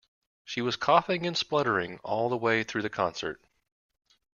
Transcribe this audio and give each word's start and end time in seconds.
She 0.43 0.61
was 0.63 0.77
coughing 0.77 1.27
and 1.27 1.37
spluttering 1.37 1.99
all 1.99 2.27
the 2.27 2.35
way 2.35 2.63
through 2.63 2.81
the 2.81 2.89
concert. 2.89 3.39